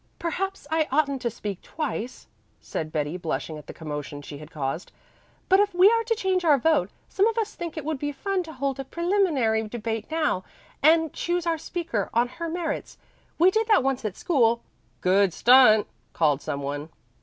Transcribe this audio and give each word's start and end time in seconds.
"Perhaps 0.17 0.65
I 0.71 0.87
oughtn't 0.91 1.21
to 1.21 1.29
speak 1.29 1.61
twice," 1.61 2.25
said 2.59 2.91
Betty 2.91 3.17
blushing 3.17 3.59
at 3.59 3.67
the 3.67 3.71
commotion 3.73 4.23
she 4.23 4.39
had 4.39 4.49
caused, 4.49 4.91
"but 5.47 5.59
if 5.59 5.75
we 5.75 5.91
are 5.91 6.03
to 6.05 6.15
change 6.15 6.43
our 6.43 6.57
vote, 6.57 6.89
some 7.07 7.27
of 7.27 7.37
us 7.37 7.53
think 7.53 7.77
it 7.77 7.85
would 7.85 7.99
be 7.99 8.11
fun 8.11 8.41
to 8.41 8.53
hold 8.53 8.79
a 8.79 8.83
preliminary 8.83 9.61
debate 9.67 10.09
now, 10.09 10.43
and 10.81 11.13
choose 11.13 11.45
our 11.45 11.59
speaker 11.59 12.09
on 12.15 12.27
her 12.27 12.49
merits. 12.49 12.97
We 13.37 13.51
did 13.51 13.67
that 13.67 13.83
once 13.83 14.03
at 14.03 14.17
school" 14.17 14.63
"Good 15.01 15.33
stunt," 15.35 15.85
called 16.13 16.41
some 16.41 16.63
one. 16.63 16.89